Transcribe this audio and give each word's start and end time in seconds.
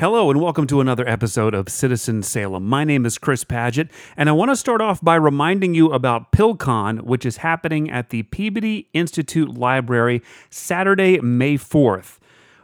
Hello, 0.00 0.30
and 0.30 0.40
welcome 0.40 0.68
to 0.68 0.80
another 0.80 1.08
episode 1.08 1.54
of 1.54 1.68
Citizen 1.68 2.22
Salem. 2.22 2.64
My 2.64 2.84
name 2.84 3.04
is 3.04 3.18
Chris 3.18 3.42
Paget, 3.42 3.90
and 4.16 4.28
I 4.28 4.32
want 4.32 4.52
to 4.52 4.54
start 4.54 4.80
off 4.80 5.02
by 5.02 5.16
reminding 5.16 5.74
you 5.74 5.90
about 5.90 6.30
PillCon, 6.30 7.00
which 7.00 7.26
is 7.26 7.38
happening 7.38 7.90
at 7.90 8.10
the 8.10 8.22
Peabody 8.22 8.88
Institute 8.92 9.58
Library 9.58 10.22
Saturday, 10.50 11.18
May 11.20 11.56
4th. 11.58 12.18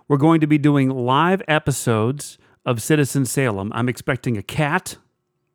We're 0.06 0.16
going 0.16 0.40
to 0.42 0.46
be 0.46 0.58
doing 0.58 0.90
live 0.90 1.42
episodes 1.48 2.38
of 2.64 2.80
Citizen 2.80 3.24
Salem. 3.24 3.72
I'm 3.74 3.88
expecting 3.88 4.36
a 4.36 4.42
cat 4.42 4.98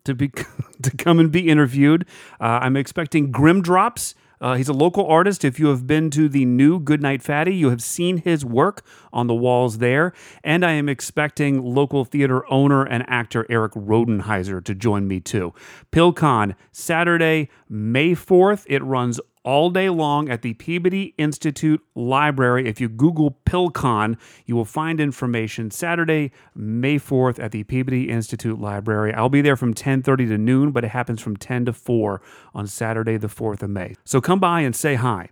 to 0.03 0.13
be 0.13 0.27
to 0.81 0.91
come 0.97 1.17
and 1.17 1.31
be 1.31 1.47
interviewed. 1.47 2.05
Uh, 2.41 2.59
I'm 2.61 2.75
expecting 2.75 3.31
Grim 3.31 3.61
Drops. 3.61 4.15
Uh, 4.41 4.55
he's 4.55 4.69
a 4.69 4.73
local 4.73 5.05
artist. 5.05 5.43
If 5.43 5.59
you 5.59 5.67
have 5.67 5.85
been 5.85 6.09
to 6.11 6.29
the 6.29 6.45
new 6.45 6.79
Goodnight 6.79 7.21
Fatty, 7.21 7.55
you 7.55 7.69
have 7.69 7.81
seen 7.81 8.17
his 8.17 8.45
work 8.45 8.83
on 9.11 9.27
the 9.27 9.33
walls 9.33 9.79
there. 9.79 10.13
And 10.43 10.65
I 10.65 10.71
am 10.71 10.87
expecting 10.87 11.61
local 11.63 12.05
theater 12.05 12.49
owner 12.51 12.83
and 12.83 13.03
actor 13.07 13.45
Eric 13.49 13.73
Rodenheiser 13.73 14.63
to 14.63 14.75
join 14.75 15.07
me 15.07 15.19
too. 15.19 15.53
PillCon, 15.91 16.55
Saturday, 16.71 17.49
May 17.67 18.11
4th. 18.11 18.65
It 18.67 18.83
runs 18.83 19.19
all 19.43 19.69
day 19.69 19.89
long 19.89 20.29
at 20.29 20.41
the 20.41 20.53
Peabody 20.55 21.13
Institute 21.17 21.81
Library. 21.95 22.67
If 22.67 22.81
you 22.81 22.89
Google 22.89 23.39
PillCon, 23.45 24.17
you 24.45 24.55
will 24.55 24.65
find 24.65 24.99
information 24.99 25.71
Saturday, 25.71 26.31
May 26.55 26.97
4th 26.97 27.39
at 27.39 27.51
the 27.51 27.63
Peabody 27.63 28.09
Institute 28.09 28.59
Library. 28.59 29.13
I'll 29.13 29.29
be 29.29 29.41
there 29.41 29.55
from 29.55 29.73
10:30 29.73 30.27
to 30.27 30.37
noon, 30.37 30.71
but 30.71 30.83
it 30.83 30.89
happens 30.89 31.21
from 31.21 31.37
10 31.37 31.65
to 31.65 31.73
4 31.73 32.21
on 32.53 32.67
Saturday 32.67 33.17
the 33.17 33.27
4th 33.27 33.63
of 33.63 33.69
May. 33.69 33.95
So 34.03 34.21
come 34.21 34.39
by 34.39 34.61
and 34.61 34.75
say 34.75 34.95
hi. 34.95 35.29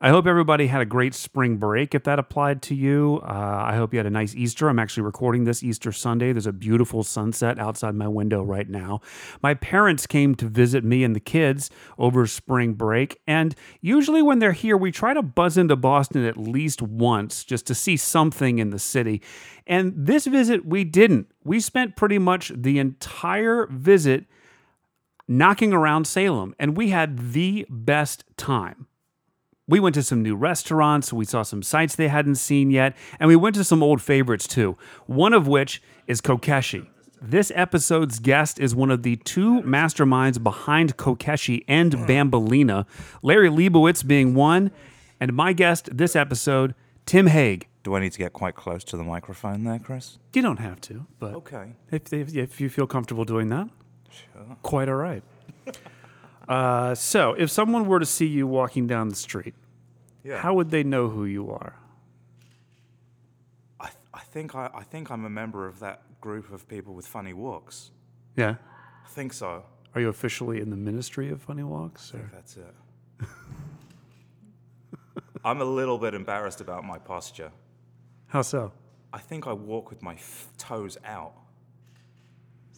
I 0.00 0.10
hope 0.10 0.28
everybody 0.28 0.68
had 0.68 0.80
a 0.80 0.84
great 0.84 1.12
spring 1.12 1.56
break 1.56 1.92
if 1.92 2.04
that 2.04 2.20
applied 2.20 2.62
to 2.62 2.74
you. 2.76 3.20
Uh, 3.24 3.62
I 3.66 3.74
hope 3.74 3.92
you 3.92 3.98
had 3.98 4.06
a 4.06 4.10
nice 4.10 4.32
Easter. 4.32 4.68
I'm 4.68 4.78
actually 4.78 5.02
recording 5.02 5.42
this 5.42 5.64
Easter 5.64 5.90
Sunday. 5.90 6.32
There's 6.32 6.46
a 6.46 6.52
beautiful 6.52 7.02
sunset 7.02 7.58
outside 7.58 7.96
my 7.96 8.06
window 8.06 8.44
right 8.44 8.68
now. 8.68 9.00
My 9.42 9.54
parents 9.54 10.06
came 10.06 10.36
to 10.36 10.46
visit 10.46 10.84
me 10.84 11.02
and 11.02 11.16
the 11.16 11.20
kids 11.20 11.68
over 11.98 12.28
spring 12.28 12.74
break. 12.74 13.20
And 13.26 13.56
usually, 13.80 14.22
when 14.22 14.38
they're 14.38 14.52
here, 14.52 14.76
we 14.76 14.92
try 14.92 15.14
to 15.14 15.22
buzz 15.22 15.56
into 15.58 15.74
Boston 15.74 16.24
at 16.24 16.36
least 16.36 16.80
once 16.80 17.42
just 17.42 17.66
to 17.66 17.74
see 17.74 17.96
something 17.96 18.60
in 18.60 18.70
the 18.70 18.78
city. 18.78 19.20
And 19.66 19.94
this 19.96 20.26
visit, 20.28 20.64
we 20.64 20.84
didn't. 20.84 21.26
We 21.42 21.58
spent 21.58 21.96
pretty 21.96 22.20
much 22.20 22.52
the 22.54 22.78
entire 22.78 23.66
visit 23.66 24.26
knocking 25.26 25.72
around 25.72 26.06
Salem, 26.06 26.54
and 26.56 26.76
we 26.76 26.90
had 26.90 27.32
the 27.32 27.66
best 27.68 28.22
time. 28.36 28.87
We 29.68 29.80
went 29.80 29.94
to 29.96 30.02
some 30.02 30.22
new 30.22 30.34
restaurants, 30.34 31.12
we 31.12 31.26
saw 31.26 31.42
some 31.42 31.62
sites 31.62 31.94
they 31.94 32.08
hadn't 32.08 32.36
seen 32.36 32.70
yet, 32.70 32.96
and 33.20 33.28
we 33.28 33.36
went 33.36 33.54
to 33.56 33.64
some 33.64 33.82
old 33.82 34.00
favorites 34.00 34.48
too, 34.48 34.78
one 35.06 35.34
of 35.34 35.46
which 35.46 35.82
is 36.06 36.22
Kokeshi. 36.22 36.86
This 37.20 37.52
episode's 37.54 38.18
guest 38.18 38.58
is 38.58 38.74
one 38.74 38.90
of 38.90 39.02
the 39.02 39.16
two 39.16 39.60
masterminds 39.62 40.42
behind 40.42 40.96
Kokeshi 40.96 41.64
and 41.68 41.92
hmm. 41.92 42.04
Bambolina, 42.06 42.86
Larry 43.22 43.50
Leibowitz 43.50 44.02
being 44.06 44.34
one, 44.34 44.70
and 45.20 45.32
my 45.34 45.52
guest 45.52 45.90
this 45.92 46.16
episode, 46.16 46.74
Tim 47.04 47.26
Haig. 47.26 47.66
Do 47.82 47.94
I 47.94 48.00
need 48.00 48.12
to 48.12 48.18
get 48.18 48.32
quite 48.32 48.54
close 48.54 48.84
to 48.84 48.96
the 48.96 49.04
microphone 49.04 49.64
there, 49.64 49.78
Chris? 49.78 50.18
You 50.32 50.42
don't 50.42 50.60
have 50.60 50.80
to, 50.82 51.06
but 51.18 51.34
Okay. 51.34 51.72
if, 51.90 52.12
if, 52.12 52.34
if 52.34 52.60
you 52.60 52.70
feel 52.70 52.86
comfortable 52.86 53.24
doing 53.24 53.48
that, 53.50 53.68
Sure. 54.10 54.56
quite 54.62 54.88
all 54.88 54.94
right. 54.96 55.22
Uh, 56.48 56.94
so, 56.94 57.34
if 57.34 57.50
someone 57.50 57.86
were 57.86 58.00
to 58.00 58.06
see 58.06 58.26
you 58.26 58.46
walking 58.46 58.86
down 58.86 59.08
the 59.08 59.14
street, 59.16 59.54
Yeah. 60.24 60.38
how 60.38 60.54
would 60.54 60.70
they 60.70 60.82
know 60.82 61.08
who 61.08 61.24
you 61.26 61.50
are? 61.50 61.74
I, 63.78 63.86
th- 63.86 63.96
I 64.14 64.20
think 64.20 64.54
I, 64.54 64.70
I 64.74 64.82
think 64.82 65.10
I'm 65.10 65.24
a 65.24 65.30
member 65.30 65.66
of 65.66 65.78
that 65.80 66.02
group 66.20 66.50
of 66.52 66.66
people 66.66 66.94
with 66.94 67.06
funny 67.06 67.32
walks. 67.34 67.90
Yeah. 68.36 68.54
I 69.04 69.08
think 69.08 69.32
so. 69.32 69.64
Are 69.94 70.00
you 70.00 70.08
officially 70.08 70.60
in 70.60 70.70
the 70.70 70.76
ministry 70.76 71.30
of 71.30 71.42
funny 71.42 71.62
walks? 71.64 72.12
I 72.14 72.18
Or? 72.18 72.20
think 72.20 72.32
that's 72.32 72.56
it. 72.56 72.74
I'm 75.44 75.60
a 75.60 75.64
little 75.64 75.98
bit 75.98 76.14
embarrassed 76.14 76.60
about 76.60 76.84
my 76.84 76.98
posture. 76.98 77.50
How 78.28 78.42
so? 78.42 78.72
I 79.12 79.18
think 79.18 79.46
I 79.46 79.52
walk 79.52 79.90
with 79.90 80.02
my 80.02 80.14
f- 80.14 80.48
toes 80.58 80.98
out. 81.04 81.32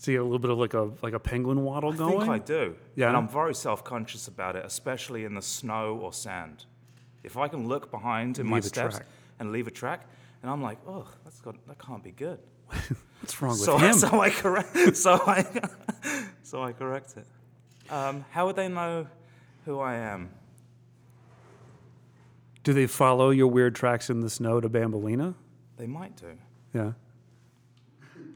See 0.00 0.14
a 0.14 0.22
little 0.22 0.38
bit 0.38 0.50
of 0.50 0.56
like 0.56 0.72
a 0.72 0.90
like 1.02 1.12
a 1.12 1.18
penguin 1.18 1.62
waddle 1.62 1.92
I 1.92 1.96
going. 1.96 2.16
I 2.16 2.20
think 2.20 2.30
I 2.30 2.38
do. 2.38 2.74
Yeah? 2.94 3.08
And 3.08 3.18
I'm 3.18 3.28
very 3.28 3.54
self-conscious 3.54 4.28
about 4.28 4.56
it, 4.56 4.64
especially 4.64 5.26
in 5.26 5.34
the 5.34 5.42
snow 5.42 6.00
or 6.02 6.14
sand. 6.14 6.64
If 7.22 7.36
I 7.36 7.48
can 7.48 7.68
look 7.68 7.90
behind 7.90 8.38
in 8.38 8.46
my 8.46 8.56
Leave 8.56 8.64
steps 8.64 8.96
track. 8.96 9.06
and 9.38 9.52
leave 9.52 9.66
a 9.66 9.70
track, 9.70 10.08
and 10.40 10.50
I'm 10.50 10.62
like, 10.62 10.78
oh, 10.88 11.06
that's 11.22 11.42
got, 11.42 11.54
that 11.66 11.78
can't 11.78 12.02
be 12.02 12.12
good. 12.12 12.38
What's 13.20 13.42
wrong 13.42 13.50
with 13.50 13.60
so, 13.60 13.76
him? 13.76 13.92
so 13.98 14.18
I 14.18 14.30
correct. 14.30 14.74
So 14.96 15.20
I, 15.26 15.44
so 16.44 16.62
I 16.62 16.72
correct 16.72 17.18
it. 17.18 17.92
Um, 17.92 18.24
how 18.30 18.46
would 18.46 18.56
they 18.56 18.68
know 18.68 19.06
who 19.66 19.80
I 19.80 19.96
am? 19.96 20.30
Do 22.64 22.72
they 22.72 22.86
follow 22.86 23.28
your 23.28 23.48
weird 23.48 23.74
tracks 23.74 24.08
in 24.08 24.20
the 24.20 24.30
snow 24.30 24.62
to 24.62 24.70
Bambolina? 24.70 25.34
They 25.76 25.86
might 25.86 26.16
do. 26.16 26.38
Yeah. 26.72 26.92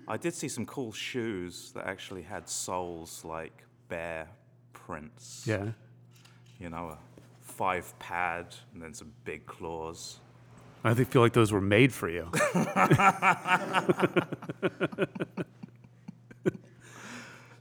I 0.06 0.16
did 0.16 0.34
see 0.34 0.48
some 0.48 0.66
cool 0.66 0.92
shoes 0.92 1.72
that 1.74 1.86
actually 1.86 2.22
had 2.22 2.48
soles 2.48 3.24
like 3.24 3.64
bear 3.88 4.28
prints. 4.72 5.44
Yeah. 5.46 5.68
You 6.60 6.70
know, 6.70 6.88
a 6.90 6.98
five 7.40 7.96
pad 7.98 8.54
and 8.72 8.82
then 8.82 8.94
some 8.94 9.12
big 9.24 9.46
claws. 9.46 10.20
I 10.84 10.92
think 10.92 11.10
feel 11.10 11.22
like 11.22 11.32
those 11.32 11.50
were 11.52 11.60
made 11.62 11.92
for 11.92 12.08
you. 12.10 12.30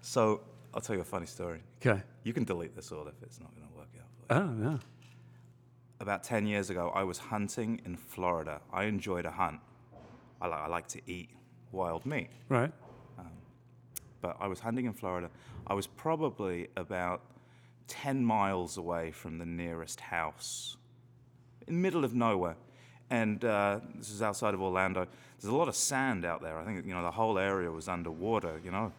So 0.01 0.41
I'll 0.73 0.81
tell 0.81 0.95
you 0.95 1.01
a 1.01 1.05
funny 1.05 1.25
story. 1.25 1.61
Okay. 1.83 2.01
You 2.23 2.33
can 2.33 2.43
delete 2.43 2.75
this 2.75 2.91
all 2.91 3.07
if 3.07 3.15
it's 3.23 3.39
not 3.39 3.49
going 3.55 3.67
to 3.67 3.73
work 3.75 3.87
out. 3.99 4.05
For 4.27 4.35
you. 4.35 4.67
Oh 4.67 4.71
yeah. 4.71 4.77
About 5.99 6.23
10 6.23 6.45
years 6.45 6.69
ago, 6.69 6.91
I 6.93 7.03
was 7.03 7.17
hunting 7.17 7.81
in 7.85 7.95
Florida. 7.95 8.61
I 8.71 8.83
enjoyed 8.83 9.25
a 9.25 9.31
hunt. 9.31 9.59
I, 10.41 10.47
li- 10.47 10.53
I 10.53 10.67
like 10.67 10.87
to 10.89 11.01
eat 11.07 11.29
wild 11.73 12.05
meat. 12.05 12.29
Right. 12.49 12.71
but 14.21 14.37
I 14.39 14.47
was 14.47 14.61
hunting 14.61 14.85
in 14.85 14.93
Florida. 14.93 15.29
I 15.67 15.73
was 15.73 15.87
probably 15.87 16.69
about 16.77 17.21
10 17.87 18.23
miles 18.23 18.77
away 18.77 19.11
from 19.11 19.37
the 19.37 19.45
nearest 19.45 19.99
house, 19.99 20.77
in 21.67 21.75
the 21.75 21.79
middle 21.81 22.05
of 22.05 22.13
nowhere. 22.13 22.55
And 23.09 23.43
uh, 23.43 23.79
this 23.95 24.09
is 24.09 24.21
outside 24.21 24.53
of 24.53 24.61
Orlando. 24.61 25.07
There's 25.41 25.53
a 25.53 25.55
lot 25.55 25.67
of 25.67 25.75
sand 25.75 26.23
out 26.25 26.41
there. 26.41 26.57
I 26.57 26.63
think, 26.63 26.85
you 26.85 26.93
know, 26.93 27.03
the 27.03 27.11
whole 27.11 27.37
area 27.37 27.69
was 27.69 27.87
underwater, 27.87 28.59
you 28.63 28.71
know, 28.71 28.91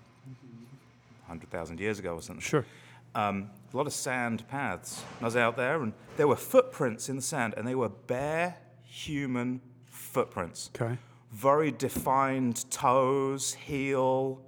100,000 1.26 1.80
years 1.80 1.98
ago 1.98 2.14
or 2.14 2.22
something. 2.22 2.42
Sure. 2.42 2.66
Um, 3.14 3.50
a 3.72 3.76
lot 3.76 3.86
of 3.86 3.92
sand 3.92 4.46
paths. 4.48 5.02
I 5.20 5.24
was 5.24 5.36
out 5.36 5.56
there, 5.56 5.82
and 5.82 5.92
there 6.16 6.28
were 6.28 6.36
footprints 6.36 7.08
in 7.08 7.16
the 7.16 7.22
sand, 7.22 7.54
and 7.56 7.66
they 7.66 7.74
were 7.74 7.88
bare 7.88 8.56
human 8.84 9.60
footprints 9.86 10.70
Okay. 10.74 10.96
Very 11.34 11.72
defined 11.72 12.70
toes, 12.70 13.54
heel, 13.54 14.40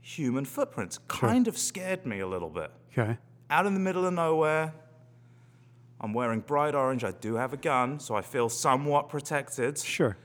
human 0.00 0.44
footprints. 0.44 0.98
Kind 1.08 1.48
of 1.48 1.58
scared 1.58 2.06
me 2.06 2.20
a 2.20 2.26
little 2.26 2.48
bit. 2.48 2.70
Okay. 2.96 3.18
Out 3.50 3.66
in 3.66 3.74
the 3.74 3.80
middle 3.80 4.06
of 4.06 4.14
nowhere, 4.14 4.72
I'm 6.00 6.12
wearing 6.12 6.40
bright 6.40 6.76
orange. 6.76 7.02
I 7.02 7.10
do 7.10 7.34
have 7.34 7.52
a 7.52 7.56
gun, 7.56 7.98
so 7.98 8.14
I 8.14 8.22
feel 8.22 8.48
somewhat 8.48 9.08
protected. 9.08 9.76
Sure. 9.76 10.16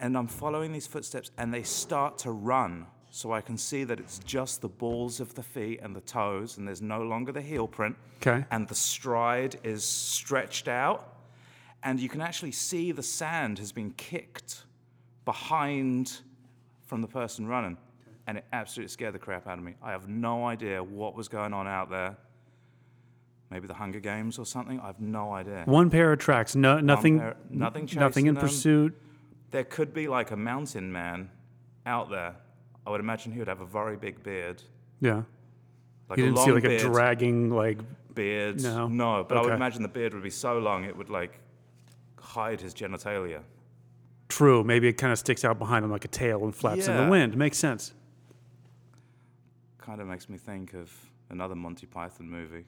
And 0.00 0.18
I'm 0.18 0.26
following 0.26 0.72
these 0.72 0.88
footsteps, 0.88 1.30
and 1.38 1.54
they 1.54 1.62
start 1.62 2.18
to 2.18 2.32
run. 2.32 2.86
So 3.10 3.32
I 3.32 3.40
can 3.40 3.58
see 3.58 3.84
that 3.84 4.00
it's 4.00 4.18
just 4.20 4.62
the 4.62 4.68
balls 4.68 5.20
of 5.20 5.34
the 5.34 5.42
feet 5.44 5.78
and 5.80 5.94
the 5.94 6.00
toes, 6.00 6.58
and 6.58 6.66
there's 6.66 6.82
no 6.82 7.02
longer 7.02 7.30
the 7.30 7.42
heel 7.42 7.68
print. 7.68 7.94
Okay. 8.16 8.44
And 8.50 8.66
the 8.66 8.74
stride 8.74 9.60
is 9.62 9.84
stretched 9.84 10.66
out, 10.66 11.18
and 11.84 12.00
you 12.00 12.08
can 12.08 12.20
actually 12.20 12.52
see 12.52 12.90
the 12.90 13.02
sand 13.02 13.60
has 13.60 13.70
been 13.70 13.92
kicked 13.92 14.64
behind 15.24 16.20
from 16.86 17.00
the 17.00 17.08
person 17.08 17.46
running. 17.46 17.76
And 18.26 18.38
it 18.38 18.44
absolutely 18.52 18.88
scared 18.90 19.14
the 19.14 19.18
crap 19.18 19.46
out 19.48 19.58
of 19.58 19.64
me. 19.64 19.74
I 19.82 19.90
have 19.90 20.08
no 20.08 20.46
idea 20.46 20.82
what 20.82 21.16
was 21.16 21.28
going 21.28 21.52
on 21.52 21.66
out 21.66 21.90
there. 21.90 22.16
Maybe 23.50 23.66
the 23.66 23.74
Hunger 23.74 24.00
Games 24.00 24.38
or 24.38 24.46
something. 24.46 24.80
I 24.80 24.86
have 24.86 25.00
no 25.00 25.32
idea. 25.32 25.62
One 25.66 25.90
pair 25.90 26.12
of 26.12 26.20
tracks. 26.20 26.54
No. 26.54 26.78
Nothing. 26.80 27.18
pair- 27.18 27.36
nothing 27.50 27.88
Nothing 27.94 28.26
in 28.26 28.34
them. 28.34 28.42
pursuit. 28.42 28.96
There 29.50 29.64
could 29.64 29.92
be 29.92 30.08
like 30.08 30.30
a 30.30 30.36
mountain 30.36 30.90
man 30.92 31.30
out 31.84 32.10
there. 32.10 32.36
I 32.86 32.90
would 32.90 33.00
imagine 33.00 33.32
he 33.32 33.38
would 33.40 33.48
have 33.48 33.60
a 33.60 33.66
very 33.66 33.96
big 33.96 34.22
beard. 34.22 34.62
Yeah. 35.00 35.22
Like 36.08 36.18
You 36.18 36.24
a 36.24 36.26
didn't 36.28 36.36
long 36.36 36.46
see 36.46 36.52
like 36.52 36.62
beard. 36.62 36.80
a 36.80 36.84
dragging 36.84 37.50
like. 37.50 37.78
beard. 38.14 38.62
No? 38.62 38.86
No, 38.88 39.24
but 39.28 39.36
I 39.36 39.42
would 39.42 39.52
imagine 39.52 39.82
the 39.82 39.88
beard 39.88 40.14
would 40.14 40.22
be 40.22 40.30
so 40.30 40.58
long 40.58 40.84
it 40.84 40.96
would 40.96 41.10
like 41.10 41.38
hide 42.20 42.60
his 42.60 42.72
genitalia. 42.72 43.40
True. 44.32 44.64
Maybe 44.64 44.88
it 44.88 44.94
kind 44.94 45.12
of 45.12 45.18
sticks 45.18 45.44
out 45.44 45.58
behind 45.58 45.84
him 45.84 45.90
like 45.90 46.06
a 46.06 46.08
tail 46.08 46.42
and 46.44 46.54
flaps 46.54 46.88
in 46.88 46.96
the 46.96 47.06
wind. 47.10 47.36
Makes 47.36 47.58
sense. 47.58 47.92
Kind 49.76 50.00
of 50.00 50.06
makes 50.06 50.26
me 50.30 50.38
think 50.38 50.72
of 50.72 50.90
another 51.28 51.54
Monty 51.54 51.86
Python 51.86 52.30
movie, 52.30 52.64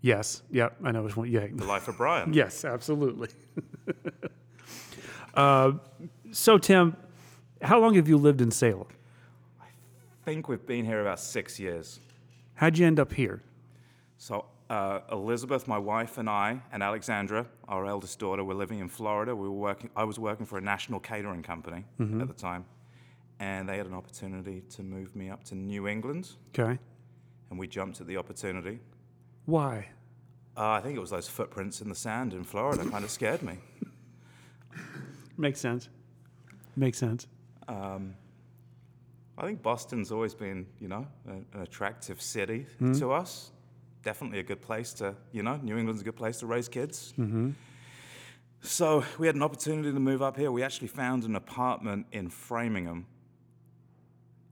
Yes. 0.00 0.42
Yep. 0.50 0.76
I 0.84 0.90
know 0.92 1.02
which 1.02 1.16
one. 1.18 1.30
Yeah. 1.30 1.46
The 1.52 1.64
Life 1.66 1.88
of 1.88 1.98
Brian. 1.98 2.32
Yes, 2.42 2.64
absolutely. 2.64 3.28
uh, 5.34 5.72
so, 6.30 6.56
Tim, 6.56 6.96
How 7.60 7.78
long 7.78 7.94
have 7.94 8.08
you 8.08 8.16
lived 8.16 8.40
in 8.40 8.50
Salem? 8.50 8.86
I 9.60 9.66
think 10.24 10.48
we've 10.48 10.64
been 10.66 10.86
here 10.86 11.02
about 11.02 11.20
six 11.20 11.60
years. 11.60 12.00
How'd 12.54 12.78
you 12.78 12.86
end 12.86 12.98
up 12.98 13.12
here? 13.12 13.42
So 14.16 14.46
uh, 14.70 15.00
Elizabeth, 15.12 15.68
my 15.68 15.78
wife, 15.78 16.16
and 16.18 16.28
I, 16.28 16.60
and 16.72 16.82
Alexandra, 16.82 17.46
our 17.68 17.84
eldest 17.86 18.18
daughter, 18.18 18.42
were 18.42 18.54
living 18.54 18.78
in 18.78 18.88
Florida. 18.88 19.34
We 19.36 19.48
were 19.48 19.54
working. 19.54 19.90
I 19.94 20.04
was 20.04 20.18
working 20.18 20.46
for 20.46 20.58
a 20.58 20.60
national 20.62 21.00
catering 21.00 21.42
company 21.42 21.84
at 22.00 22.26
the 22.28 22.34
time, 22.34 22.64
and 23.40 23.68
they 23.68 23.76
had 23.76 23.86
an 23.86 23.94
opportunity 23.94 24.62
to 24.70 24.82
move 24.82 25.14
me 25.14 25.28
up 25.30 25.44
to 25.44 25.54
New 25.54 25.86
England, 25.86 26.30
Okay. 26.58 26.78
and 27.50 27.58
we 27.58 27.66
jumped 27.68 28.00
at 28.00 28.06
the 28.06 28.16
opportunity. 28.16 28.80
Why? 29.46 29.88
Uh, 30.56 30.70
I 30.70 30.80
think 30.80 30.96
it 30.96 31.00
was 31.00 31.10
those 31.10 31.28
footprints 31.28 31.80
in 31.80 31.88
the 31.88 31.94
sand 31.96 32.32
in 32.32 32.44
Florida 32.44 32.88
kind 32.88 33.04
of 33.04 33.10
scared 33.10 33.42
me. 33.42 33.58
Makes 35.36 35.60
sense. 35.60 35.88
Makes 36.76 36.98
sense. 36.98 37.26
I 37.68 39.42
think 39.46 39.62
Boston's 39.62 40.12
always 40.12 40.32
been, 40.34 40.66
you 40.80 40.86
know, 40.88 41.06
an, 41.26 41.44
an 41.54 41.60
attractive 41.62 42.22
city 42.22 42.66
to 42.98 43.10
us. 43.12 43.50
Definitely 44.04 44.38
a 44.38 44.42
good 44.42 44.60
place 44.60 44.92
to, 44.94 45.14
you 45.32 45.42
know, 45.42 45.56
New 45.56 45.76
England's 45.78 46.02
a 46.02 46.04
good 46.04 46.16
place 46.16 46.38
to 46.38 46.46
raise 46.46 46.68
kids. 46.68 47.14
Mm-hmm. 47.18 47.50
So 48.62 49.04
we 49.18 49.26
had 49.26 49.36
an 49.36 49.42
opportunity 49.42 49.92
to 49.92 50.00
move 50.00 50.22
up 50.22 50.36
here. 50.36 50.50
We 50.52 50.62
actually 50.62 50.88
found 50.88 51.24
an 51.24 51.36
apartment 51.36 52.06
in 52.12 52.28
Framingham, 52.30 53.06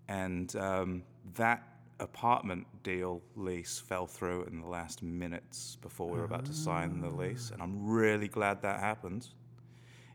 and 0.09 0.55
um, 0.57 1.03
that 1.35 1.63
apartment 2.01 2.67
deal 2.83 3.23
lease 3.37 3.79
fell 3.79 4.07
through 4.07 4.45
in 4.45 4.61
the 4.61 4.67
last 4.67 5.03
minutes 5.03 5.77
before 5.81 6.11
we 6.11 6.19
were 6.19 6.25
about 6.25 6.45
to 6.47 6.53
sign 6.53 7.01
the 7.01 7.09
lease, 7.09 7.51
and 7.53 7.63
I'm 7.63 7.87
really 7.87 8.29
glad 8.29 8.61
that 8.63 8.81
happened. 8.81 9.29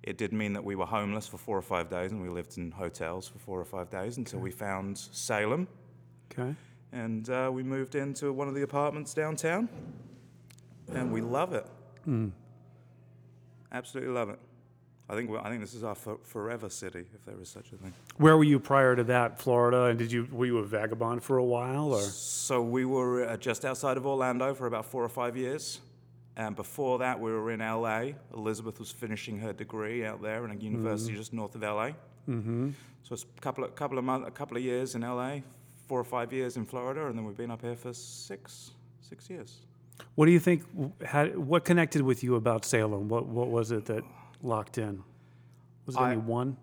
It 0.03 0.17
did 0.17 0.31
mean 0.31 0.53
that 0.53 0.63
we 0.63 0.75
were 0.75 0.85
homeless 0.85 1.27
for 1.27 1.37
four 1.37 1.57
or 1.57 1.61
five 1.61 1.89
days, 1.89 2.11
and 2.11 2.21
we 2.21 2.29
lived 2.29 2.57
in 2.57 2.71
hotels 2.71 3.27
for 3.27 3.39
four 3.39 3.59
or 3.59 3.65
five 3.65 3.89
days 3.89 4.17
until 4.17 4.39
we 4.39 4.51
found 4.51 4.97
Salem, 4.97 5.67
Okay. 6.31 6.55
And 6.91 7.29
uh, 7.29 7.49
we 7.51 7.63
moved 7.63 7.95
into 7.95 8.31
one 8.33 8.47
of 8.47 8.55
the 8.55 8.63
apartments 8.63 9.13
downtown, 9.13 9.69
and 10.93 11.11
we 11.11 11.21
love 11.21 11.53
it. 11.53 11.65
Absolutely 13.71 14.13
love 14.13 14.29
it. 14.29 14.39
I 15.09 15.15
think 15.15 15.29
I 15.41 15.49
think 15.49 15.61
this 15.61 15.73
is 15.73 15.83
our 15.83 15.95
for, 15.95 16.17
forever 16.23 16.69
city, 16.69 17.05
if 17.13 17.25
there 17.25 17.39
is 17.41 17.47
such 17.47 17.71
a 17.71 17.77
thing. 17.77 17.93
Where 18.17 18.35
were 18.35 18.43
you 18.43 18.59
prior 18.59 18.95
to 18.95 19.03
that? 19.05 19.39
Florida, 19.39 19.85
and 19.85 19.97
did 19.97 20.11
you 20.11 20.27
were 20.31 20.45
you 20.45 20.57
a 20.57 20.65
vagabond 20.65 21.23
for 21.23 21.37
a 21.37 21.43
while, 21.43 21.93
or 21.93 22.01
So 22.01 22.61
we 22.61 22.83
were 22.83 23.25
uh, 23.25 23.37
just 23.37 23.63
outside 23.63 23.95
of 23.95 24.05
Orlando 24.05 24.53
for 24.53 24.67
about 24.67 24.85
four 24.85 25.03
or 25.03 25.09
five 25.09 25.37
years. 25.37 25.79
And 26.35 26.55
before 26.55 26.99
that, 26.99 27.19
we 27.19 27.31
were 27.31 27.49
in 27.49 27.61
LA. 27.61 28.11
Elizabeth 28.31 28.77
was 28.77 28.91
finishing 28.91 29.39
her 29.39 29.53
degree 29.53 30.05
out 30.05 30.21
there 30.21 30.45
in 30.45 30.51
a 30.51 30.55
university 30.55 31.15
just 31.15 31.33
north 31.33 31.55
of 31.55 31.63
LA. 31.63 31.91
Mm-hmm. 32.29 32.69
So 33.01 33.13
it's 33.13 33.23
a 33.23 33.41
couple 33.41 33.63
of, 33.63 33.73
couple 33.73 33.97
of 33.97 34.03
month, 34.03 34.27
a 34.27 34.31
couple 34.31 34.55
of 34.55 34.61
years 34.61 34.93
in 34.93 35.01
LA, 35.01 35.39
four 35.87 35.99
or 35.99 36.03
five 36.03 36.31
years 36.33 36.57
in 36.57 36.65
Florida, 36.65 37.07
and 37.07 37.17
then 37.17 37.25
we've 37.25 37.37
been 37.37 37.51
up 37.51 37.61
here 37.61 37.75
for 37.75 37.93
six 37.93 38.71
six 39.01 39.29
years. 39.29 39.61
what 40.15 40.25
do 40.25 40.31
you 40.31 40.39
think? 40.39 40.63
Had 41.03 41.37
what 41.37 41.63
connected 41.65 42.01
with 42.01 42.23
you 42.23 42.35
about 42.35 42.65
Salem? 42.65 43.07
What 43.09 43.25
what 43.27 43.47
was 43.49 43.71
it 43.71 43.85
that 43.85 44.03
locked 44.41 44.77
in? 44.77 45.03
Was 45.85 45.95
it 45.95 46.01
I- 46.01 46.11
any 46.11 46.21
one? 46.21 46.57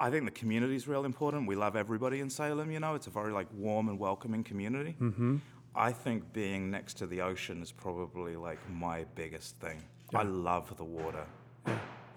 I 0.00 0.10
think 0.10 0.24
the 0.24 0.32
community 0.32 0.74
is 0.74 0.88
real 0.88 1.04
important. 1.04 1.46
We 1.46 1.54
love 1.54 1.76
everybody 1.76 2.18
in 2.18 2.28
Salem. 2.28 2.72
You 2.72 2.80
know, 2.80 2.96
it's 2.96 3.06
a 3.06 3.10
very 3.10 3.30
like 3.30 3.46
warm 3.54 3.88
and 3.88 4.00
welcoming 4.00 4.42
community. 4.42 4.96
Mm-hmm. 5.00 5.36
I 5.76 5.92
think 5.92 6.32
being 6.32 6.72
next 6.72 6.94
to 6.94 7.06
the 7.06 7.20
ocean 7.20 7.62
is 7.62 7.70
probably 7.70 8.34
like 8.34 8.58
my 8.68 9.04
biggest 9.14 9.56
thing. 9.60 9.80
I 10.12 10.24
love 10.24 10.76
the 10.76 10.82
water. 10.84 11.24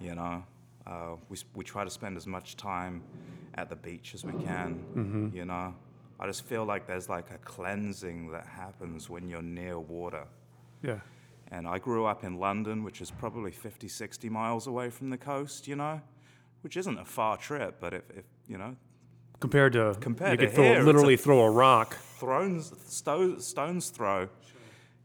You 0.01 0.15
know, 0.15 0.43
uh, 0.87 1.15
we 1.29 1.37
we 1.55 1.63
try 1.63 1.83
to 1.83 1.89
spend 1.89 2.17
as 2.17 2.27
much 2.27 2.55
time 2.57 3.01
at 3.55 3.69
the 3.69 3.75
beach 3.75 4.13
as 4.13 4.23
we 4.25 4.33
can. 4.43 5.31
You 5.33 5.45
know, 5.45 5.73
I 6.19 6.25
just 6.27 6.43
feel 6.45 6.65
like 6.65 6.85
there's 6.87 7.09
like 7.09 7.31
a 7.31 7.37
cleansing 7.39 8.31
that 8.31 8.45
happens 8.47 9.09
when 9.09 9.27
you're 9.29 9.41
near 9.41 9.79
water. 9.79 10.25
Yeah. 10.83 10.99
And 11.51 11.67
I 11.67 11.77
grew 11.79 12.05
up 12.05 12.23
in 12.23 12.39
London, 12.39 12.83
which 12.83 13.01
is 13.01 13.11
probably 13.11 13.51
50, 13.51 13.87
60 13.87 14.29
miles 14.29 14.65
away 14.67 14.89
from 14.89 15.09
the 15.11 15.17
coast, 15.17 15.67
you 15.67 15.75
know, 15.75 16.01
which 16.61 16.75
isn't 16.75 16.97
a 16.97 17.05
far 17.05 17.37
trip, 17.37 17.75
but 17.79 17.93
if, 17.93 18.01
if 18.17 18.25
you 18.47 18.57
know, 18.57 18.75
Compared 19.39 19.73
to 19.73 19.95
Compared 19.99 20.39
you 20.39 20.45
to 20.47 20.47
could 20.47 20.55
throw, 20.55 20.63
here, 20.63 20.81
literally 20.83 21.17
throw 21.17 21.41
a 21.41 21.51
rock. 21.51 21.97
thrones, 22.19 22.73
sto- 22.87 23.37
stones 23.37 23.89
throw. 23.89 24.27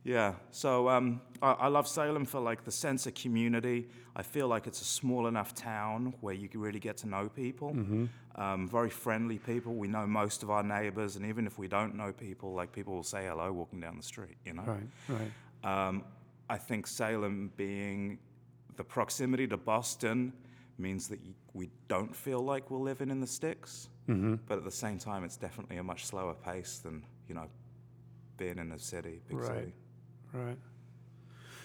Yeah, 0.03 0.35
so 0.51 0.89
um, 0.89 1.21
I, 1.43 1.53
I 1.53 1.69
love 1.69 1.87
Salem 1.87 2.25
for 2.25 2.41
like 2.41 2.65
the 2.65 2.73
sense 2.73 3.07
of 3.07 3.15
community. 3.15 3.89
I 4.17 4.23
feel 4.23 4.49
like 4.49 4.67
it's 4.67 4.81
a 4.81 4.85
small 4.85 5.27
enough 5.27 5.55
town 5.55 6.15
where 6.21 6.35
you 6.35 6.49
can 6.49 6.61
really 6.61 6.81
get 6.81 6.97
to 6.99 7.09
know 7.09 7.29
people. 7.29 7.77
Um, 8.37 8.69
very 8.69 8.89
friendly 8.91 9.39
people. 9.39 9.75
We 9.75 9.89
know 9.89 10.07
most 10.07 10.43
of 10.43 10.51
our 10.51 10.63
neighbors, 10.63 11.17
and 11.17 11.27
even 11.27 11.47
if 11.47 11.59
we 11.59 11.69
don't 11.69 11.95
know 11.97 12.13
people, 12.13 12.55
like 12.55 12.73
people 12.73 12.95
will 12.95 13.03
say 13.03 13.27
hello 13.27 13.53
walking 13.53 13.81
down 13.81 13.97
the 13.97 14.03
street. 14.03 14.37
You 14.45 14.55
know. 14.55 14.63
Right. 14.63 14.89
Right. 15.65 15.89
Um, 15.89 16.05
I 16.49 16.57
think 16.57 16.87
Salem 16.87 17.53
being 17.57 18.19
the 18.77 18.85
proximity 18.85 19.47
to 19.49 19.57
Boston 19.59 20.33
means 20.79 21.09
that 21.09 21.21
we 21.53 21.69
don't 21.89 22.17
feel 22.17 22.41
like 22.41 22.71
we're 22.71 22.79
living 22.79 23.11
in 23.11 23.21
the 23.21 23.27
sticks. 23.27 23.89
Mm-hmm. 24.09 24.37
But 24.47 24.59
at 24.59 24.65
the 24.65 24.71
same 24.71 24.99
time, 24.99 25.25
it's 25.25 25.37
definitely 25.37 25.77
a 25.77 25.83
much 25.83 26.07
slower 26.07 26.35
pace 26.35 26.79
than, 26.79 27.05
you 27.29 27.35
know, 27.35 27.47
being 28.39 28.59
in 28.59 28.73
a 28.73 28.79
city, 28.79 29.21
big 29.29 29.37
Right. 29.39 29.47
city. 29.49 29.73
Right. 30.33 30.59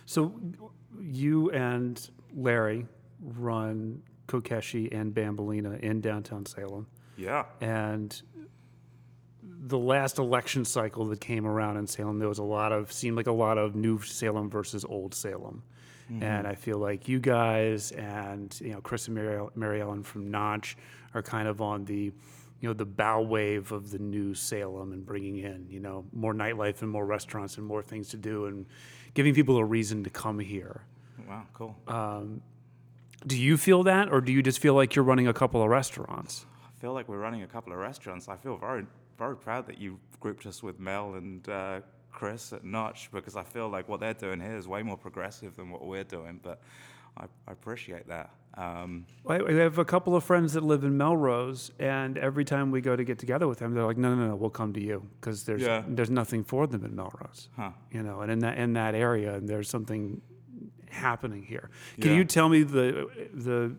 So 0.05 0.39
you 0.99 1.51
and 1.51 2.09
Larry 2.35 2.85
run 3.21 4.01
Kokeshi 4.27 4.93
and 4.93 5.13
Bambolina 5.13 5.79
in 5.79 6.01
downtown 6.01 6.45
Salem. 6.45 6.87
Yeah. 7.17 7.45
And 7.61 8.21
the 9.43 9.77
last 9.77 10.19
election 10.19 10.65
cycle 10.65 11.05
that 11.05 11.21
came 11.21 11.45
around 11.45 11.77
in 11.77 11.87
Salem, 11.87 12.19
there 12.19 12.29
was 12.29 12.39
a 12.39 12.43
lot 12.43 12.71
of, 12.71 12.91
seemed 12.91 13.17
like 13.17 13.27
a 13.27 13.31
lot 13.31 13.57
of 13.57 13.75
new 13.75 14.01
Salem 14.01 14.49
versus 14.49 14.85
old 14.85 15.13
Salem. 15.15 15.63
Mm-hmm. 16.11 16.23
And 16.23 16.47
I 16.47 16.53
feel 16.53 16.77
like 16.77 17.07
you 17.07 17.19
guys 17.19 17.91
and, 17.91 18.55
you 18.61 18.73
know, 18.73 18.81
Chris 18.81 19.07
and 19.07 19.15
Mary, 19.15 19.43
Mary 19.55 19.81
Ellen 19.81 20.03
from 20.03 20.29
Notch 20.29 20.77
are 21.15 21.23
kind 21.23 21.47
of 21.47 21.61
on 21.61 21.85
the, 21.85 22.11
you 22.59 22.69
know, 22.69 22.73
the 22.73 22.85
bow 22.85 23.21
wave 23.21 23.71
of 23.71 23.91
the 23.91 23.99
new 23.99 24.33
Salem 24.33 24.93
and 24.93 25.05
bringing 25.05 25.37
in, 25.37 25.67
you 25.69 25.79
know, 25.79 26.05
more 26.13 26.33
nightlife 26.33 26.81
and 26.81 26.89
more 26.89 27.05
restaurants 27.05 27.57
and 27.57 27.65
more 27.65 27.81
things 27.81 28.09
to 28.09 28.17
do 28.17 28.45
and 28.45 28.65
giving 29.13 29.33
people 29.33 29.57
a 29.57 29.63
reason 29.63 30.03
to 30.03 30.09
come 30.09 30.39
here. 30.39 30.81
Wow, 31.27 31.43
cool. 31.53 31.75
Do 33.25 33.37
you 33.37 33.57
feel 33.57 33.83
that, 33.83 34.11
or 34.11 34.21
do 34.21 34.31
you 34.31 34.43
just 34.43 34.59
feel 34.59 34.75
like 34.75 34.95
you're 34.95 35.05
running 35.05 35.27
a 35.27 35.33
couple 35.33 35.63
of 35.63 35.69
restaurants? 35.69 36.45
I 36.63 36.79
feel 36.79 36.93
like 36.93 37.07
we're 37.09 37.17
running 37.17 37.41
a 37.41 37.47
couple 37.47 37.73
of 37.73 37.79
restaurants. 37.79 38.29
I 38.29 38.35
feel 38.35 38.55
very, 38.57 38.85
very 39.17 39.35
proud 39.35 39.65
that 39.67 39.79
you 39.79 39.99
grouped 40.19 40.45
us 40.45 40.61
with 40.61 40.79
Mel 40.79 41.15
and 41.15 41.47
uh, 41.49 41.79
Chris 42.11 42.53
at 42.53 42.63
Notch 42.63 43.09
because 43.11 43.35
I 43.35 43.43
feel 43.43 43.67
like 43.67 43.89
what 43.89 43.99
they're 43.99 44.13
doing 44.13 44.39
here 44.39 44.55
is 44.55 44.67
way 44.67 44.83
more 44.83 44.97
progressive 44.97 45.55
than 45.55 45.71
what 45.71 45.85
we're 45.85 46.03
doing. 46.03 46.39
But 46.43 46.61
I, 47.17 47.23
I 47.47 47.51
appreciate 47.51 48.07
that. 48.07 48.29
Um, 48.57 49.05
I 49.27 49.35
I 49.39 49.51
have 49.53 49.77
a 49.79 49.85
couple 49.85 50.15
of 50.15 50.23
friends 50.23 50.53
that 50.53 50.63
live 50.63 50.83
in 50.85 50.97
Melrose, 50.97 51.71
and 51.79 52.17
every 52.17 52.45
time 52.45 52.71
we 52.71 52.79
go 52.81 52.95
to 52.95 53.03
get 53.03 53.19
together 53.19 53.47
with 53.47 53.59
them, 53.59 53.73
they're 53.73 53.85
like, 53.85 53.97
"No, 53.97 54.15
no, 54.15 54.27
no, 54.27 54.35
we'll 54.35 54.49
come 54.49 54.71
to 54.73 54.81
you 54.81 55.05
because 55.19 55.43
there's 55.43 55.61
Yeah. 55.61 55.83
there's 55.87 56.09
nothing 56.09 56.43
for 56.45 56.65
them 56.67 56.85
in 56.85 56.95
Melrose, 56.95 57.49
Huh. 57.57 57.71
you 57.91 58.01
know, 58.01 58.21
and 58.21 58.31
in 58.31 58.39
that 58.39 58.57
in 58.57 58.73
that 58.73 58.95
area, 58.95 59.35
and 59.35 59.47
there's 59.49 59.69
something 59.69 60.21
happening 60.89 61.43
here. 61.43 61.69
Can 61.99 62.11
Yeah. 62.11 62.17
you 62.17 62.23
tell 62.25 62.47
me 62.47 62.63
the 62.63 63.09
the 63.33 63.75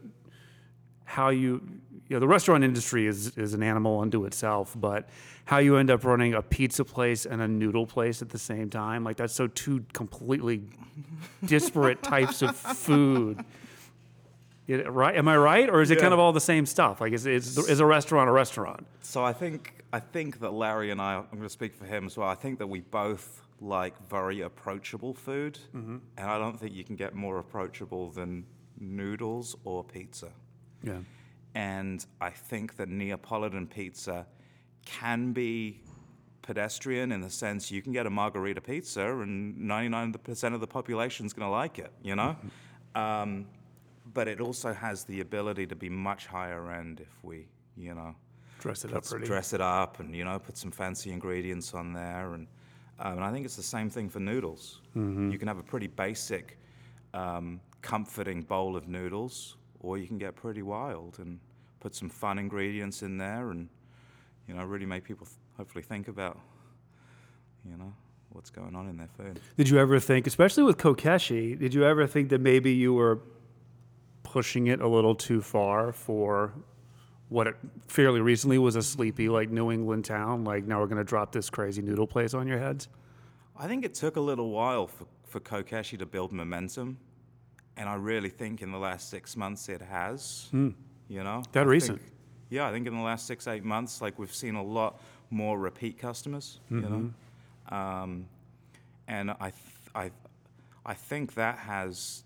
how 1.05 1.31
you 1.31 1.63
you 2.09 2.17
know 2.17 2.21
the 2.21 2.29
restaurant 2.29 2.65
industry 2.65 3.07
is 3.07 3.37
is 3.37 3.55
an 3.55 3.63
animal 3.63 4.01
unto 4.01 4.25
itself, 4.25 4.75
but 4.79 5.09
how 5.47 5.59
you 5.59 5.77
end 5.77 5.91
up 5.91 6.05
running 6.05 6.35
a 6.35 6.43
pizza 6.43 6.85
place 6.85 7.25
and 7.25 7.41
a 7.41 7.49
noodle 7.49 7.87
place 7.87 8.23
at 8.23 8.31
the 8.31 8.39
same 8.39 8.69
time, 8.71 9.05
like 9.05 9.17
that's 9.17 9.35
so 9.35 9.47
two 9.49 9.85
completely 9.93 10.63
disparate 11.45 12.03
types 12.03 12.43
of 12.43 12.57
food. 12.57 13.45
Yeah, 14.67 14.79
right? 14.87 15.15
Am 15.15 15.29
I 15.29 15.37
right, 15.37 15.71
or 15.71 15.81
is 15.81 15.93
it 15.93 16.01
kind 16.01 16.13
of 16.13 16.19
all 16.19 16.33
the 16.33 16.41
same 16.41 16.67
stuff? 16.67 17.01
Like, 17.01 17.13
is 17.13 17.27
is, 17.27 17.57
is 17.57 17.81
a 17.81 17.87
restaurant 17.87 18.29
a 18.29 18.33
restaurant? 18.33 18.87
So 19.01 19.25
I 19.25 19.33
think 19.33 19.85
I 19.93 20.01
think 20.01 20.41
that 20.41 20.53
Larry 20.53 20.91
and 20.91 21.01
I, 21.01 21.15
I'm 21.15 21.27
going 21.31 21.43
to 21.43 21.49
speak 21.49 21.75
for 21.75 21.87
him 21.87 22.07
as 22.07 22.17
well. 22.17 22.29
I 22.29 22.35
think 22.35 22.59
that 22.59 22.67
we 22.67 22.81
both 22.81 23.43
like 23.61 23.95
very 24.09 24.41
approachable 24.41 25.15
food, 25.15 25.59
mm-hmm. 25.75 25.99
and 26.17 26.31
I 26.31 26.39
don't 26.39 26.59
think 26.59 26.75
you 26.75 26.83
can 26.83 26.97
get 26.97 27.15
more 27.15 27.39
approachable 27.39 28.11
than 28.11 28.45
noodles 28.79 29.57
or 29.65 29.85
pizza. 29.85 30.31
Yeah. 30.83 30.99
And 31.57 32.05
I 32.21 32.29
think 32.31 32.77
that 32.77 32.91
Neapolitan 32.91 33.67
pizza 33.67 34.27
can 34.85 35.33
be 35.33 35.81
pedestrian 36.43 37.13
in 37.13 37.23
the 37.23 37.31
sense 37.31 37.71
you 37.71 37.81
can 37.81 37.93
get 37.93 38.07
a 38.07 38.11
margarita 38.11 38.61
pizza 38.61 39.21
and 39.21 39.57
99% 39.57 40.55
of 40.55 40.61
the 40.61 40.67
population 40.67 41.25
is 41.25 41.33
going 41.33 41.47
to 41.47 41.51
like 41.51 41.79
it, 41.79 41.93
you 42.03 42.15
know? 42.15 42.37
um, 42.95 43.47
but 44.13 44.29
it 44.29 44.41
also 44.41 44.73
has 44.73 45.05
the 45.05 45.21
ability 45.21 45.67
to 45.67 45.75
be 45.75 45.89
much 45.89 46.27
higher 46.27 46.71
end 46.71 47.01
if 47.01 47.25
we, 47.25 47.49
you 47.77 47.95
know, 47.95 48.15
Dress 48.59 48.85
it 48.85 48.95
up 48.95 49.05
dress 49.05 49.53
it 49.53 49.61
up 49.61 50.01
and 50.01 50.17
you 50.17 50.25
know 50.25 50.39
put 50.39 50.57
some 50.57 50.71
fancy 50.71 51.13
ingredients 51.13 51.75
on 51.75 51.93
there 51.93 52.33
and 52.33 52.47
um, 52.99 53.17
and 53.17 53.25
I 53.25 53.31
think 53.31 53.45
it's 53.45 53.57
the 53.57 53.63
same 53.63 53.91
thing 53.91 54.09
for 54.09 54.21
noodles. 54.21 54.81
Mm-hmm. 54.97 55.31
You 55.31 55.39
can 55.39 55.49
have 55.49 55.59
a 55.59 55.63
pretty 55.63 55.87
basic, 55.87 56.59
um, 57.13 57.61
comforting 57.83 58.43
bowl 58.43 58.77
of 58.77 58.89
noodles, 58.89 59.57
or 59.81 59.99
you 59.99 60.07
can 60.07 60.19
get 60.19 60.35
pretty 60.35 60.63
wild. 60.63 61.19
And 61.19 61.41
put 61.81 61.95
some 61.95 62.09
fun 62.09 62.39
ingredients 62.39 63.03
in 63.03 63.17
there, 63.19 63.51
and 63.51 63.69
you 64.49 64.55
know, 64.55 64.65
really 64.65 64.87
make 64.87 65.05
people 65.05 65.27
th- 65.27 65.37
hopefully 65.57 65.83
think 65.83 66.09
about, 66.09 66.39
you 67.65 67.77
know, 67.77 67.93
what's 68.31 68.51
going 68.51 68.75
on 68.75 68.89
in 68.89 68.97
their 68.97 69.09
food. 69.17 69.41
Did 69.57 69.69
you 69.69 69.79
ever 69.79 70.01
think, 70.01 70.27
especially 70.27 70.65
with 70.65 70.79
Kokeshi, 70.79 71.59
did 71.59 71.75
you 71.75 71.85
ever 71.85 72.07
think 72.07 72.31
that 72.31 72.41
maybe 72.41 72.73
you 72.73 72.93
were 72.93 73.21
pushing 74.23 74.67
it 74.67 74.81
a 74.81 74.89
little 74.89 75.15
too 75.15 75.41
far 75.41 75.93
for 75.93 76.53
what 77.29 77.47
it 77.47 77.57
fairly 77.89 78.21
recently 78.21 78.59
was 78.59 78.77
a 78.77 78.83
sleepy 78.83 79.29
like 79.29 79.51
New 79.51 79.71
England 79.71 80.05
town? 80.05 80.45
Like 80.45 80.65
now 80.65 80.81
we're 80.81 80.87
going 80.87 80.99
to 80.99 81.05
drop 81.05 81.33
this 81.33 81.51
crazy 81.51 81.83
noodle 81.83 82.07
place 82.07 82.35
on 82.35 82.47
your 82.47 82.59
heads. 82.59 82.89
I 83.57 83.69
think 83.69 83.85
it 83.85 83.95
took 83.95 84.17
a 84.17 84.21
little 84.21 84.51
while 84.51 84.87
for, 84.87 85.07
for 85.25 85.41
Kokeshi 85.41 85.99
to 85.99 86.07
build 86.07 86.33
momentum, 86.33 86.99
and 87.77 87.89
I 87.89 87.95
really 87.95 88.29
think 88.31 88.63
in 88.63 88.73
the 88.73 88.79
last 88.79 89.11
six 89.11 89.37
months 89.37 89.69
it 89.69 89.81
has. 89.83 90.49
Hmm. 90.51 90.71
You 91.09 91.23
know, 91.23 91.43
That 91.53 91.67
I 91.67 91.71
recent? 91.71 92.01
think- 92.01 92.13
yeah, 92.49 92.67
I 92.69 92.73
think 92.73 92.87
in 92.87 92.95
the 92.95 93.03
last 93.03 93.27
six 93.27 93.47
eight 93.49 93.65
months, 93.65 94.01
like 94.01 94.19
we've 94.19 94.35
seen 94.35 94.55
a 94.55 94.63
lot 94.63 95.01
more 95.31 95.59
repeat 95.59 95.99
customers. 95.99 96.61
You 96.71 96.81
know, 96.81 96.89
mm-hmm. 97.69 97.75
um, 97.75 98.27
and 99.09 99.31
I, 99.33 99.51
th- 99.51 99.91
I, 99.95 100.11
I 100.85 100.95
think 100.95 101.35
that 101.35 101.59
has. 101.59 102.23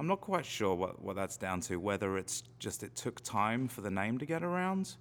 I'm 0.00 0.06
not 0.06 0.20
quite 0.20 0.46
sure 0.46 0.74
what, 0.76 1.02
what 1.02 1.16
that's 1.16 1.36
down 1.36 1.60
to, 1.62 1.76
whether 1.80 2.18
it's 2.18 2.44
just 2.58 2.82
it 2.84 2.94
took 2.94 3.20
time 3.22 3.66
for 3.66 3.80
the 3.80 3.90
name 3.90 4.18
to 4.18 4.26
get 4.26 4.42
around, 4.44 4.94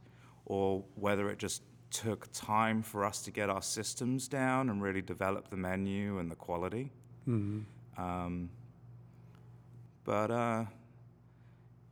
or 0.45 0.83
whether 0.95 1.29
it 1.29 1.37
just 1.37 1.61
took 1.91 2.27
time 2.33 2.81
for 2.81 3.05
us 3.05 3.21
to 3.23 3.31
get 3.31 3.49
our 3.49 3.61
systems 3.61 4.27
down 4.27 4.69
and 4.69 4.81
really 4.81 5.01
develop 5.01 5.49
the 5.49 5.55
menu 5.57 6.17
and 6.19 6.31
the 6.31 6.35
quality. 6.35 6.91
Mm-hmm. 7.27 7.59
Um, 7.97 8.49
but 10.03 10.31
uh, 10.31 10.65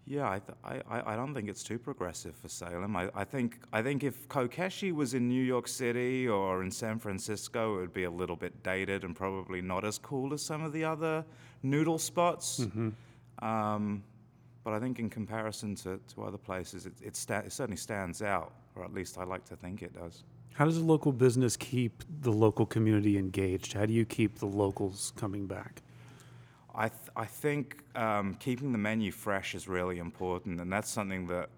yeah, 0.06 0.30
I, 0.30 0.40
th- 0.40 0.84
I, 0.88 1.14
I 1.14 1.16
don't 1.16 1.34
think 1.34 1.50
it's 1.50 1.64
too 1.64 1.80
progressive 1.80 2.36
for 2.36 2.48
Salem. 2.48 2.96
I, 2.96 3.10
I 3.16 3.24
think 3.24 3.60
I 3.74 3.82
think 3.82 4.04
if 4.04 4.28
Kokeshi 4.30 4.94
was 4.94 5.14
in 5.16 5.28
New 5.28 5.44
York 5.44 5.68
City 5.68 6.28
or 6.28 6.62
in 6.64 6.70
San 6.72 7.00
Francisco, 7.00 7.78
it 7.78 7.82
would 7.82 7.94
be 7.94 8.04
a 8.04 8.12
little 8.12 8.36
bit 8.36 8.62
dated 8.64 9.04
and 9.04 9.16
probably 9.16 9.62
not 9.62 9.84
as 9.84 9.98
cool 9.98 10.34
as 10.34 10.42
some 10.44 10.64
of 10.64 10.72
the 10.74 10.84
other 10.84 11.26
noodle 11.64 11.98
spots. 11.98 12.66
Um, 13.40 14.04
but 14.64 14.74
I 14.74 14.80
think 14.80 15.00
in 15.00 15.10
comparison 15.10 15.76
to, 15.76 16.00
to 16.16 16.24
other 16.24 16.38
places, 16.38 16.86
it, 16.86 16.94
it, 17.02 17.16
sta- 17.16 17.40
it 17.46 17.52
certainly 17.52 17.78
stands 17.78 18.22
out, 18.22 18.54
or 18.76 18.84
at 18.84 18.94
least 18.94 19.18
I 19.18 19.24
like 19.24 19.46
to 19.46 19.56
think 19.56 19.82
it 19.84 19.94
does. 19.94 20.24
How 20.54 20.66
does 20.66 20.78
a 20.78 20.84
local 20.84 21.12
business 21.12 21.58
keep 21.58 22.04
the 22.22 22.32
local 22.32 22.66
community 22.66 23.18
engaged? 23.18 23.74
How 23.74 23.86
do 23.86 23.94
you 23.94 24.06
keep 24.06 24.40
the 24.40 24.46
locals 24.48 25.12
coming 25.18 25.48
back? 25.48 25.82
I, 26.78 26.90
th- 26.90 27.12
I 27.16 27.26
think 27.26 27.84
um, 27.96 28.36
keeping 28.36 28.72
the 28.72 28.78
menu 28.78 29.12
fresh 29.12 29.56
is 29.56 29.68
really 29.68 29.98
important, 30.00 30.60
and 30.60 30.72
that's 30.72 30.90
something 30.90 31.28
that 31.28 31.50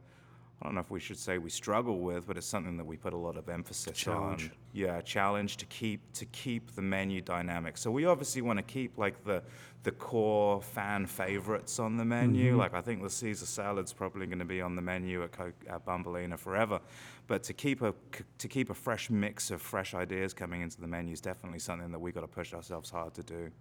I 0.62 0.66
don't 0.66 0.74
know 0.74 0.82
if 0.82 0.90
we 0.90 1.00
should 1.00 1.20
say 1.20 1.38
we 1.38 1.52
struggle 1.52 2.00
with, 2.00 2.26
but 2.26 2.36
it's 2.36 2.48
something 2.48 2.78
that 2.78 2.86
we 2.86 2.98
put 2.98 3.14
a 3.14 3.18
lot 3.18 3.38
of 3.38 3.48
emphasis 3.48 3.96
Challenge. 3.96 4.46
on. 4.46 4.52
Yeah, 4.74 5.02
challenge 5.02 5.58
to 5.58 5.66
keep 5.68 6.02
to 6.14 6.26
keep 6.26 6.76
the 6.76 6.82
menu 6.82 7.22
dynamic. 7.22 7.78
So 7.78 7.92
we 7.92 8.06
obviously 8.06 8.42
want 8.42 8.58
to 8.58 8.64
keep 8.64 8.98
like 8.98 9.24
the 9.24 9.44
the 9.84 9.92
core 9.92 10.62
fan 10.62 11.06
favorites 11.06 11.78
on 11.80 11.96
the 11.96 12.06
menu. 12.06 12.58
Like 12.58 12.74
I 12.74 12.82
think 12.82 13.04
the 13.04 13.10
Caesar 13.10 13.46
salad's 13.46 13.94
probably 13.94 14.26
going 14.26 14.40
to 14.40 14.46
be 14.46 14.60
on 14.62 14.76
the 14.76 14.82
menu 14.82 15.24
at, 15.24 15.32
Co- 15.32 15.54
at 15.70 15.86
Bambolina 15.86 16.40
forever, 16.40 16.80
but 17.28 17.44
to 17.44 17.54
keep 17.54 17.84
a 17.84 17.94
to 18.40 18.48
keep 18.48 18.72
a 18.72 18.76
fresh 18.76 19.12
mix 19.12 19.52
of 19.52 19.62
fresh 19.62 19.94
ideas 19.94 20.34
coming 20.34 20.62
into 20.62 20.82
the 20.82 20.88
menu 20.88 21.14
is 21.14 21.22
definitely 21.22 21.60
something 21.60 21.92
that 21.92 22.00
we 22.00 22.12
got 22.12 22.22
to 22.22 22.28
push 22.28 22.54
ourselves 22.54 22.90
hard 22.90 23.14
to 23.14 23.22
do 23.24 23.52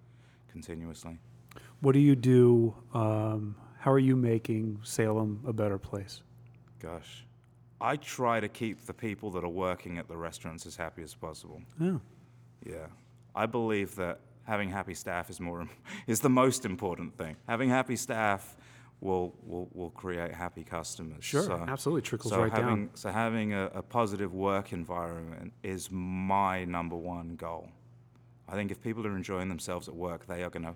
continuously. 0.48 1.18
What 1.80 1.92
do 1.92 2.00
you 2.00 2.16
do? 2.16 2.74
Um, 2.94 3.56
how 3.78 3.92
are 3.92 3.98
you 3.98 4.16
making 4.16 4.80
Salem 4.82 5.42
a 5.46 5.52
better 5.52 5.78
place? 5.78 6.22
Gosh, 6.80 7.24
I 7.80 7.96
try 7.96 8.40
to 8.40 8.48
keep 8.48 8.86
the 8.86 8.94
people 8.94 9.30
that 9.32 9.44
are 9.44 9.48
working 9.48 9.98
at 9.98 10.08
the 10.08 10.16
restaurants 10.16 10.66
as 10.66 10.76
happy 10.76 11.02
as 11.02 11.14
possible. 11.14 11.62
Oh, 11.80 12.00
Yeah, 12.64 12.86
I 13.34 13.46
believe 13.46 13.94
that 13.96 14.20
having 14.44 14.70
happy 14.70 14.94
staff 14.94 15.30
is 15.30 15.40
more 15.40 15.68
is 16.06 16.20
the 16.20 16.30
most 16.30 16.64
important 16.64 17.16
thing. 17.16 17.36
Having 17.48 17.70
happy 17.70 17.96
staff 17.96 18.56
will 19.00 19.34
will, 19.46 19.68
will 19.74 19.90
create 19.90 20.32
happy 20.32 20.64
customers. 20.64 21.22
Sure, 21.24 21.42
So- 21.42 21.64
absolutely 21.68 22.02
trickles 22.02 22.32
so 22.32 22.42
right 22.42 22.50
down. 22.52 22.62
having, 22.62 22.90
So 22.94 23.10
having 23.10 23.52
a, 23.52 23.70
a 23.74 23.82
positive 23.82 24.32
work 24.34 24.72
environment 24.72 25.52
is 25.62 25.88
my 25.90 26.64
number 26.64 26.96
one 26.96 27.36
goal. 27.36 27.68
I 28.48 28.52
think 28.54 28.70
if 28.70 28.80
people 28.80 29.06
are 29.06 29.16
enjoying 29.16 29.48
themselves 29.48 29.88
at 29.88 29.94
work, 29.94 30.26
they 30.26 30.42
are 30.42 30.50
going 30.50 30.64
to 30.64 30.74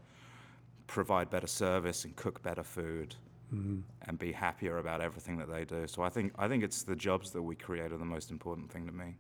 provide 0.91 1.31
better 1.31 1.47
service 1.47 2.05
and 2.05 2.15
cook 2.17 2.43
better 2.43 2.63
food. 2.65 3.15
Mm-hmm. 3.55 3.79
And 4.07 4.17
be 4.17 4.31
happier 4.31 4.79
about 4.79 5.01
everything 5.01 5.37
that 5.39 5.51
they 5.51 5.65
do. 5.65 5.85
So 5.89 6.03
I 6.03 6.09
think 6.09 6.33
I 6.39 6.47
think 6.47 6.63
it's 6.63 6.85
the 6.85 6.95
jobs 6.95 7.33
that 7.33 7.43
we 7.43 7.57
create 7.57 7.91
are 7.91 7.97
the 7.99 8.05
most 8.05 8.31
important 8.31 8.71
thing 8.71 8.87
to 8.87 8.93
me. 8.93 9.17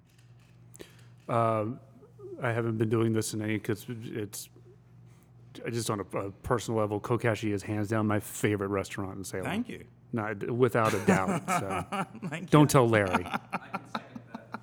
Um, 1.28 1.80
I 2.40 2.52
haven't 2.52 2.78
been 2.78 2.88
doing 2.88 3.12
this 3.12 3.34
in 3.34 3.42
any 3.42 3.54
because 3.54 3.86
it's 3.88 4.48
just 5.72 5.90
on 5.90 5.98
a, 5.98 6.18
a 6.18 6.30
personal 6.44 6.78
level. 6.78 7.00
Kokeshi 7.00 7.52
is 7.52 7.64
hands 7.64 7.88
down 7.88 8.06
my 8.06 8.20
favorite 8.20 8.68
restaurant 8.68 9.18
in 9.18 9.24
Salem. 9.24 9.46
Thank 9.46 9.68
you. 9.68 9.84
Not 10.12 10.48
without 10.48 10.94
a 10.94 11.00
doubt. 11.00 11.42
So 11.60 11.84
Thank 12.28 12.42
you. 12.42 12.48
don't 12.50 12.70
tell 12.70 12.88
Larry. 12.88 13.26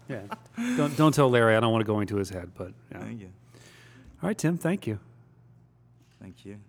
Yeah, 0.09 0.21
don't 0.77 0.95
don't 0.95 1.13
tell 1.13 1.29
Larry. 1.29 1.57
I 1.57 1.59
don't 1.59 1.73
want 1.73 1.81
to 1.81 1.91
go 1.93 1.99
into 1.99 2.15
his 2.15 2.29
head. 2.29 2.51
But 2.55 2.71
yeah. 2.89 2.99
Thank 2.99 3.19
you. 3.19 3.29
all 4.23 4.29
right, 4.29 4.37
Tim. 4.37 4.57
Thank 4.57 4.87
you. 4.87 4.99
Thank 6.21 6.45
you. 6.45 6.59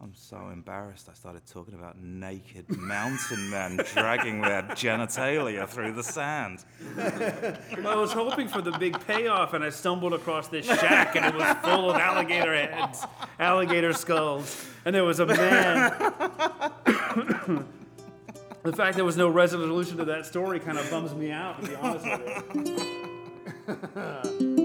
I'm 0.00 0.14
so 0.14 0.50
embarrassed. 0.52 1.08
I 1.10 1.14
started 1.14 1.46
talking 1.46 1.74
about 1.74 1.98
naked 1.98 2.68
mountain 2.76 3.50
men 3.50 3.80
dragging 3.94 4.42
their 4.42 4.62
genitalia 4.62 5.66
through 5.66 5.92
the 5.92 6.02
sand. 6.02 6.64
I 6.98 7.94
was 7.94 8.12
hoping 8.12 8.46
for 8.46 8.60
the 8.60 8.72
big 8.72 8.98
payoff, 9.06 9.54
and 9.54 9.64
I 9.64 9.70
stumbled 9.70 10.12
across 10.12 10.48
this 10.48 10.66
shack, 10.66 11.16
and 11.16 11.24
it 11.24 11.34
was 11.34 11.56
full 11.62 11.90
of 11.90 11.96
alligator 11.96 12.54
heads, 12.54 13.04
alligator 13.38 13.94
skulls, 13.94 14.66
and 14.84 14.94
there 14.94 15.04
was 15.04 15.18
a 15.18 15.26
man. 15.26 15.90
the 18.62 18.72
fact 18.74 18.96
there 18.96 19.04
was 19.04 19.16
no 19.16 19.30
resolution 19.30 19.96
to 19.96 20.04
that 20.04 20.26
story 20.26 20.60
kind 20.60 20.76
of 20.78 20.90
bums 20.90 21.14
me 21.14 21.30
out, 21.30 21.62
to 21.62 21.68
be 21.68 21.74
honest 21.76 22.04
with 22.04 22.68
you. 22.68 24.52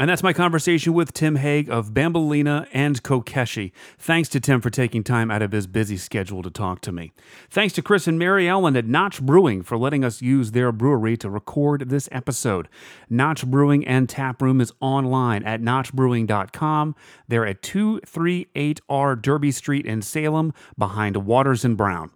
And 0.00 0.08
that's 0.08 0.22
my 0.22 0.32
conversation 0.32 0.94
with 0.94 1.12
Tim 1.12 1.36
Haig 1.36 1.68
of 1.68 1.90
Bambolina 1.90 2.66
and 2.72 3.02
Kokeshi. 3.02 3.70
Thanks 3.98 4.30
to 4.30 4.40
Tim 4.40 4.62
for 4.62 4.70
taking 4.70 5.04
time 5.04 5.30
out 5.30 5.42
of 5.42 5.52
his 5.52 5.66
busy 5.66 5.98
schedule 5.98 6.40
to 6.40 6.48
talk 6.48 6.80
to 6.80 6.90
me. 6.90 7.12
Thanks 7.50 7.74
to 7.74 7.82
Chris 7.82 8.06
and 8.06 8.18
Mary 8.18 8.48
Ellen 8.48 8.78
at 8.78 8.86
Notch 8.86 9.20
Brewing 9.20 9.62
for 9.62 9.76
letting 9.76 10.02
us 10.02 10.22
use 10.22 10.52
their 10.52 10.72
brewery 10.72 11.18
to 11.18 11.28
record 11.28 11.90
this 11.90 12.08
episode. 12.12 12.66
Notch 13.10 13.44
Brewing 13.44 13.86
and 13.86 14.08
Tap 14.08 14.40
Room 14.40 14.62
is 14.62 14.72
online 14.80 15.42
at 15.42 15.60
notchbrewing.com. 15.60 16.94
They're 17.28 17.46
at 17.46 17.60
238R 17.60 19.20
Derby 19.20 19.50
Street 19.50 19.84
in 19.84 20.00
Salem 20.00 20.54
behind 20.78 21.26
Waters 21.26 21.62
and 21.62 21.76
Brown. 21.76 22.10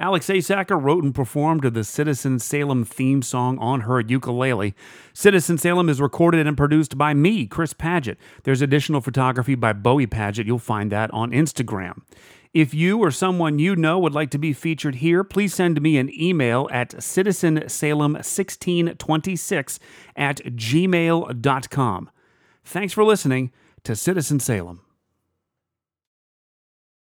Alex 0.00 0.26
Asacker 0.28 0.82
wrote 0.82 1.04
and 1.04 1.14
performed 1.14 1.62
the 1.62 1.84
Citizen 1.84 2.38
Salem 2.38 2.86
theme 2.86 3.20
song 3.20 3.58
on 3.58 3.82
her 3.82 4.00
ukulele. 4.00 4.74
Citizen 5.12 5.58
Salem 5.58 5.90
is 5.90 6.00
recorded 6.00 6.46
and 6.46 6.56
produced 6.56 6.96
by 6.96 7.12
me, 7.12 7.46
Chris 7.46 7.74
Paget. 7.74 8.16
There's 8.44 8.62
additional 8.62 9.02
photography 9.02 9.54
by 9.54 9.74
Bowie 9.74 10.06
Paget. 10.06 10.46
You'll 10.46 10.58
find 10.58 10.90
that 10.90 11.10
on 11.12 11.32
Instagram. 11.32 12.00
If 12.54 12.72
you 12.72 12.98
or 12.98 13.10
someone 13.10 13.58
you 13.58 13.76
know 13.76 13.98
would 13.98 14.14
like 14.14 14.30
to 14.30 14.38
be 14.38 14.54
featured 14.54 14.94
here, 14.96 15.22
please 15.22 15.54
send 15.54 15.82
me 15.82 15.98
an 15.98 16.10
email 16.18 16.66
at 16.72 16.92
citizensalem1626 16.92 19.78
at 20.16 20.38
gmail.com. 20.38 22.10
Thanks 22.64 22.94
for 22.94 23.04
listening 23.04 23.52
to 23.84 23.94
Citizen 23.94 24.40
Salem. 24.40 24.80